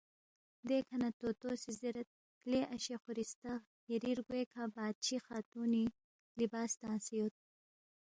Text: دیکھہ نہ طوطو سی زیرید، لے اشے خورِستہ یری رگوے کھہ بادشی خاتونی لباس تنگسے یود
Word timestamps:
دیکھہ 0.69 0.97
نہ 1.01 1.09
طوطو 1.19 1.49
سی 1.61 1.71
زیرید، 1.79 2.09
لے 2.51 2.59
اشے 2.73 2.95
خورِستہ 3.03 3.53
یری 3.91 4.11
رگوے 4.17 4.43
کھہ 4.51 4.65
بادشی 4.75 5.17
خاتونی 5.25 5.83
لباس 6.39 6.71
تنگسے 6.81 7.13
یود 7.17 7.33